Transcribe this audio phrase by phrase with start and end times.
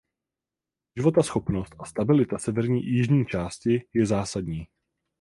[0.97, 4.67] Životaschopnost a stabilita severní i jižní části je zásadní.